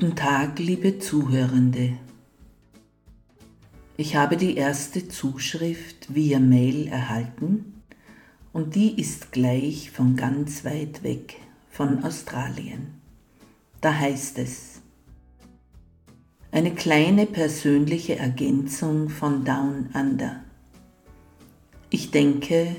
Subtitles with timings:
[0.00, 1.94] Guten Tag, liebe Zuhörende.
[3.96, 7.82] Ich habe die erste Zuschrift via Mail erhalten
[8.52, 12.94] und die ist gleich von ganz weit weg, von Australien.
[13.80, 14.82] Da heißt es,
[16.52, 20.44] eine kleine persönliche Ergänzung von Down Under.
[21.90, 22.76] Ich denke,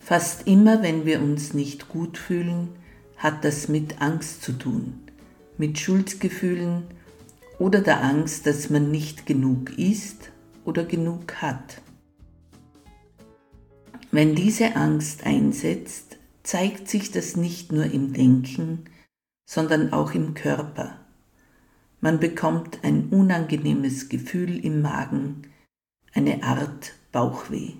[0.00, 2.70] fast immer, wenn wir uns nicht gut fühlen,
[3.16, 5.07] hat das mit Angst zu tun
[5.58, 6.84] mit Schuldgefühlen
[7.58, 10.30] oder der Angst, dass man nicht genug ist
[10.64, 11.82] oder genug hat.
[14.10, 18.84] Wenn diese Angst einsetzt, zeigt sich das nicht nur im Denken,
[19.44, 20.98] sondern auch im Körper.
[22.00, 25.42] Man bekommt ein unangenehmes Gefühl im Magen,
[26.14, 27.72] eine Art Bauchweh.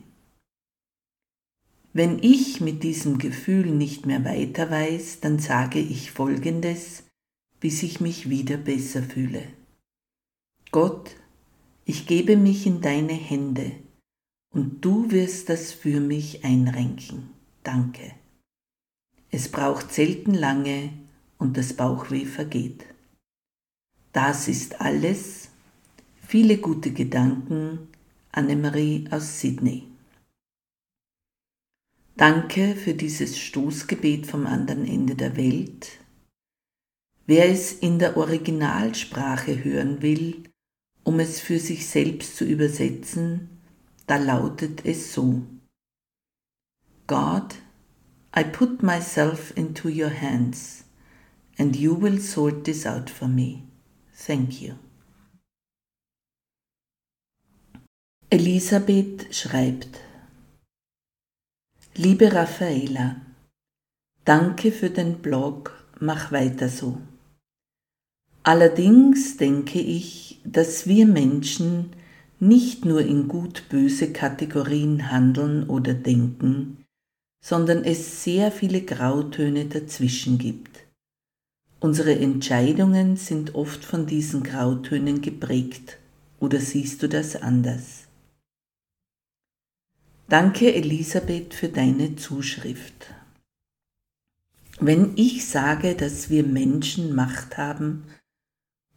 [1.93, 7.05] Wenn ich mit diesem Gefühl nicht mehr weiter weiß, dann sage ich Folgendes,
[7.61, 9.43] bis ich mich wieder besser fühle.
[10.71, 11.17] Gott,
[11.85, 13.73] ich gebe mich in deine Hände
[14.51, 17.31] und du wirst das für mich einrenken.
[17.63, 18.13] Danke.
[19.31, 20.93] Es braucht selten lange
[21.39, 22.85] und das Bauchweh vergeht.
[24.13, 25.49] Das ist alles.
[26.27, 27.89] Viele gute Gedanken.
[28.33, 29.85] Annemarie aus Sydney.
[32.17, 35.99] Danke für dieses Stoßgebet vom anderen Ende der Welt.
[37.29, 40.45] Wer es in der Originalsprache hören will,
[41.05, 43.61] um es für sich selbst zu übersetzen,
[44.07, 45.43] da lautet es so.
[47.07, 47.57] God,
[48.35, 50.87] I put myself into your hands,
[51.59, 53.63] and you will sort this out for me.
[54.15, 54.77] Thank you.
[58.31, 60.01] Elisabeth schreibt,
[61.95, 63.21] Liebe Raffaela,
[64.25, 66.99] danke für den Blog, mach weiter so.
[68.49, 71.91] Allerdings denke ich, dass wir Menschen
[72.41, 76.87] nicht nur in gut-böse Kategorien handeln oder denken,
[77.45, 80.87] sondern es sehr viele Grautöne dazwischen gibt.
[81.79, 85.99] Unsere Entscheidungen sind oft von diesen Grautönen geprägt,
[86.41, 88.07] oder siehst du das anders?
[90.31, 93.13] Danke Elisabeth für deine Zuschrift.
[94.81, 98.05] Wenn ich sage, dass wir Menschen Macht haben,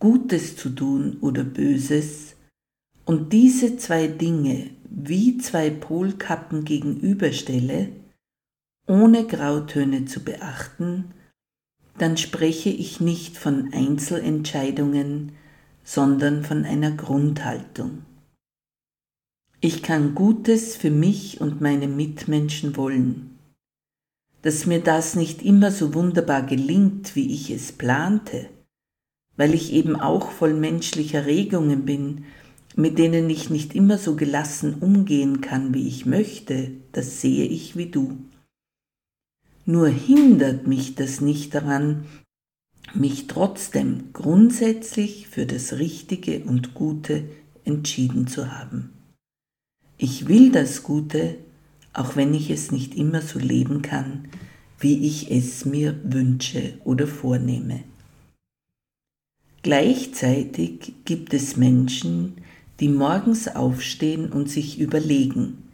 [0.01, 2.35] Gutes zu tun oder Böses
[3.05, 7.89] und diese zwei Dinge wie zwei Polkappen gegenüberstelle,
[8.87, 11.13] ohne Grautöne zu beachten,
[11.99, 15.33] dann spreche ich nicht von Einzelentscheidungen,
[15.83, 18.01] sondern von einer Grundhaltung.
[19.59, 23.37] Ich kann Gutes für mich und meine Mitmenschen wollen.
[24.41, 28.49] Dass mir das nicht immer so wunderbar gelingt, wie ich es plante,
[29.41, 32.25] weil ich eben auch voll menschlicher Regungen bin,
[32.75, 37.75] mit denen ich nicht immer so gelassen umgehen kann, wie ich möchte, das sehe ich
[37.75, 38.19] wie du.
[39.65, 42.05] Nur hindert mich das nicht daran,
[42.93, 47.23] mich trotzdem grundsätzlich für das Richtige und Gute
[47.65, 48.91] entschieden zu haben.
[49.97, 51.39] Ich will das Gute,
[51.93, 54.25] auch wenn ich es nicht immer so leben kann,
[54.77, 57.85] wie ich es mir wünsche oder vornehme.
[59.63, 62.37] Gleichzeitig gibt es Menschen,
[62.79, 65.69] die morgens aufstehen und sich überlegen,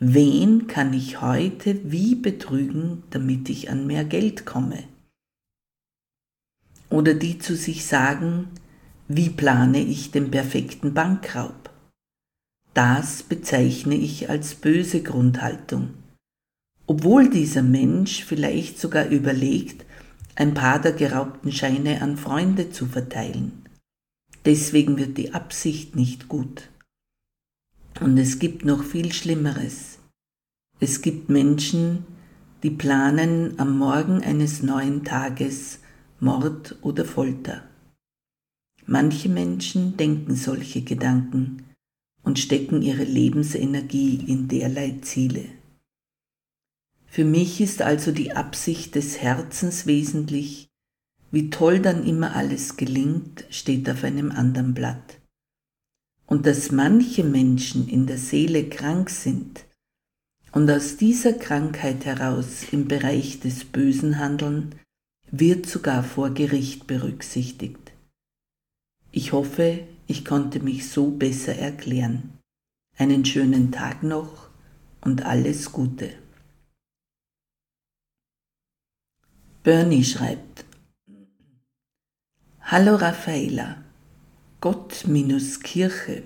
[0.00, 4.82] wen kann ich heute wie betrügen, damit ich an mehr Geld komme?
[6.90, 8.48] Oder die zu sich sagen,
[9.06, 11.70] wie plane ich den perfekten Bankraub?
[12.74, 15.90] Das bezeichne ich als böse Grundhaltung.
[16.86, 19.86] Obwohl dieser Mensch vielleicht sogar überlegt,
[20.34, 23.68] ein paar der geraubten Scheine an Freunde zu verteilen.
[24.44, 26.68] Deswegen wird die Absicht nicht gut.
[28.00, 29.98] Und es gibt noch viel Schlimmeres.
[30.80, 32.04] Es gibt Menschen,
[32.62, 35.78] die planen am Morgen eines neuen Tages
[36.18, 37.62] Mord oder Folter.
[38.86, 41.64] Manche Menschen denken solche Gedanken
[42.22, 45.44] und stecken ihre Lebensenergie in derlei Ziele.
[47.12, 50.70] Für mich ist also die Absicht des Herzens wesentlich,
[51.30, 55.20] wie toll dann immer alles gelingt, steht auf einem anderen Blatt.
[56.24, 59.66] Und dass manche Menschen in der Seele krank sind
[60.52, 64.74] und aus dieser Krankheit heraus im Bereich des Bösen handeln,
[65.30, 67.92] wird sogar vor Gericht berücksichtigt.
[69.10, 72.38] Ich hoffe, ich konnte mich so besser erklären.
[72.96, 74.48] Einen schönen Tag noch
[75.02, 76.21] und alles Gute.
[79.64, 80.64] Bernie schreibt,
[82.62, 83.84] Hallo Raffaela,
[84.60, 86.24] Gott minus Kirche,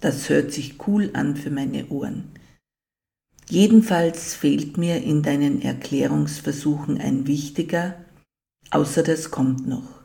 [0.00, 2.32] das hört sich cool an für meine Ohren.
[3.48, 8.04] Jedenfalls fehlt mir in deinen Erklärungsversuchen ein wichtiger,
[8.72, 10.02] außer das kommt noch.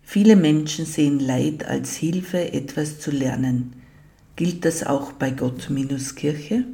[0.00, 3.74] Viele Menschen sehen Leid als Hilfe, etwas zu lernen.
[4.34, 6.64] Gilt das auch bei Gott minus Kirche?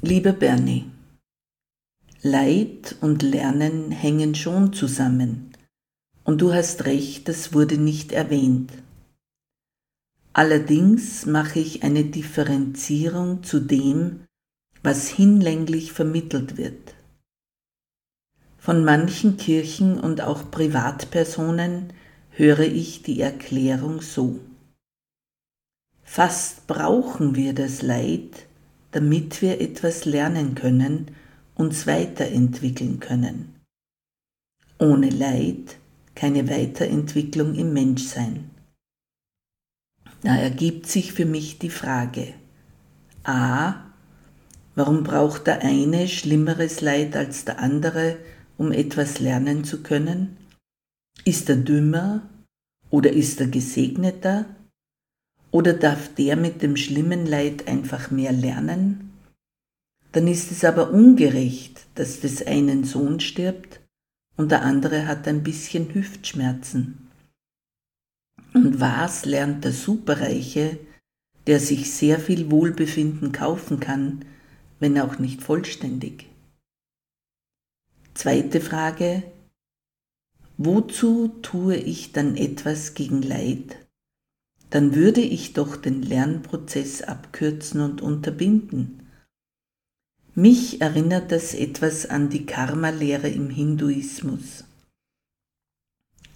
[0.00, 0.90] Lieber Bernie,
[2.22, 5.52] Leid und Lernen hängen schon zusammen.
[6.22, 8.70] Und du hast recht, das wurde nicht erwähnt.
[10.34, 14.26] Allerdings mache ich eine Differenzierung zu dem,
[14.82, 16.94] was hinlänglich vermittelt wird.
[18.58, 21.94] Von manchen Kirchen und auch Privatpersonen
[22.32, 24.38] höre ich die Erklärung so.
[26.02, 28.46] Fast brauchen wir das Leid,
[28.90, 31.16] damit wir etwas lernen können,
[31.60, 33.54] uns weiterentwickeln können.
[34.78, 35.76] Ohne Leid
[36.14, 38.50] keine Weiterentwicklung im Menschsein.
[40.22, 42.34] Da ergibt sich für mich die Frage
[43.24, 43.74] a.
[44.74, 48.16] Warum braucht der eine schlimmeres Leid als der andere,
[48.56, 50.36] um etwas lernen zu können?
[51.24, 52.22] Ist er dümmer
[52.88, 54.46] oder ist er gesegneter?
[55.50, 59.09] Oder darf der mit dem schlimmen Leid einfach mehr lernen?
[60.12, 63.80] Dann ist es aber ungerecht, dass des einen Sohn stirbt
[64.36, 67.10] und der andere hat ein bisschen Hüftschmerzen.
[68.52, 70.78] Und was lernt der Superreiche,
[71.46, 74.24] der sich sehr viel Wohlbefinden kaufen kann,
[74.80, 76.26] wenn auch nicht vollständig?
[78.14, 79.22] Zweite Frage.
[80.56, 83.76] Wozu tue ich dann etwas gegen Leid?
[84.68, 88.99] Dann würde ich doch den Lernprozess abkürzen und unterbinden.
[90.36, 94.64] Mich erinnert das etwas an die Karma-Lehre im Hinduismus.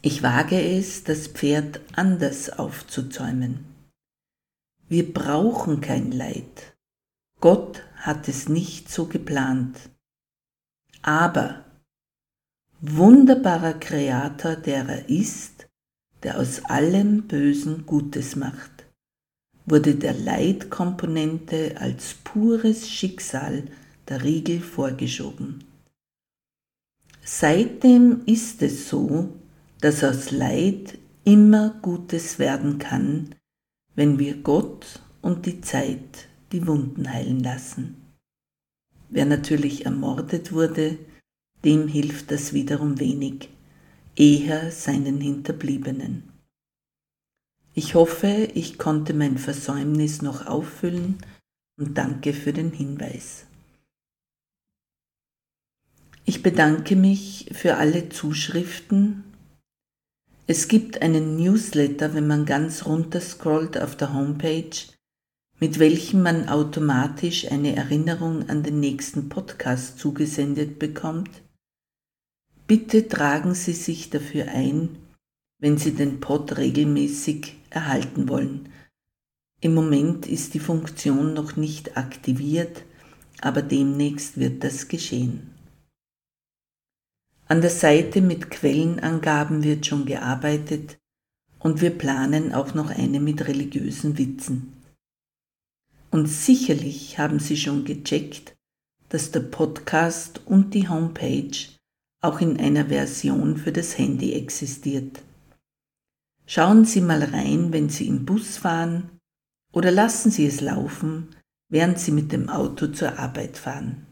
[0.03, 3.65] Ich wage es, das Pferd anders aufzuzäumen.
[4.89, 6.77] Wir brauchen kein Leid.
[7.41, 9.79] Gott hat es nicht so geplant.
[11.03, 11.65] Aber
[12.81, 15.69] wunderbarer Kreator, der er ist,
[16.25, 18.87] der aus allem Bösen Gutes macht,
[19.67, 23.69] wurde der Leidkomponente als pures Schicksal
[24.09, 25.65] der Riegel vorgeschoben.
[27.23, 29.31] Seitdem ist es so,
[29.81, 33.35] dass aus Leid immer Gutes werden kann,
[33.95, 37.97] wenn wir Gott und die Zeit die Wunden heilen lassen.
[39.09, 40.99] Wer natürlich ermordet wurde,
[41.65, 43.49] dem hilft das wiederum wenig,
[44.17, 46.25] eher seinen Hinterbliebenen.
[47.73, 51.19] Ich hoffe, ich konnte mein Versäumnis noch auffüllen
[51.77, 53.47] und danke für den Hinweis.
[56.25, 59.25] Ich bedanke mich für alle Zuschriften
[60.47, 64.77] es gibt einen Newsletter, wenn man ganz runter scrollt auf der Homepage,
[65.59, 71.31] mit welchem man automatisch eine Erinnerung an den nächsten Podcast zugesendet bekommt.
[72.67, 74.99] Bitte tragen Sie sich dafür ein,
[75.61, 78.69] wenn Sie den Pod regelmäßig erhalten wollen.
[79.63, 82.83] Im Moment ist die Funktion noch nicht aktiviert,
[83.41, 85.54] aber demnächst wird das geschehen.
[87.47, 90.99] An der Seite mit Quellenangaben wird schon gearbeitet
[91.59, 94.73] und wir planen auch noch eine mit religiösen Witzen.
[96.11, 98.55] Und sicherlich haben Sie schon gecheckt,
[99.11, 101.57] dass der Podcast und die Homepage
[102.23, 105.21] auch in einer Version für das Handy existiert.
[106.47, 109.11] Schauen Sie mal rein, wenn Sie im Bus fahren
[109.73, 111.29] oder lassen Sie es laufen,
[111.69, 114.07] während Sie mit dem Auto zur Arbeit fahren.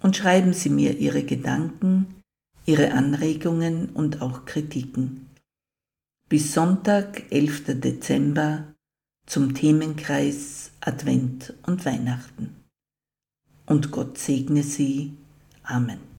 [0.00, 2.17] Und schreiben Sie mir Ihre Gedanken,
[2.68, 5.30] Ihre Anregungen und auch Kritiken.
[6.28, 7.80] Bis Sonntag, 11.
[7.80, 8.74] Dezember
[9.24, 12.54] zum Themenkreis Advent und Weihnachten.
[13.64, 15.14] Und Gott segne Sie.
[15.62, 16.17] Amen.